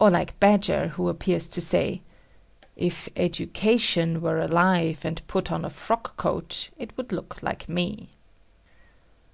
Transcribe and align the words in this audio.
Or 0.00 0.08
like 0.08 0.40
Badger 0.40 0.88
who 0.96 1.10
appears 1.10 1.46
to 1.50 1.60
say; 1.60 2.00
"If 2.74 3.06
'Education' 3.14 4.22
were 4.22 4.40
alive 4.40 5.04
and 5.04 5.20
put 5.26 5.52
on 5.52 5.62
a 5.62 5.68
frockcoat, 5.68 6.70
it 6.78 6.96
would 6.96 7.12
look 7.12 7.42
like 7.42 7.68
me." 7.68 8.08